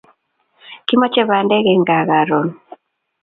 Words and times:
Kimache 0.87 1.21
bandek 1.29 1.65
en 1.73 1.81
kaa 1.87 2.03
karon 2.09 2.47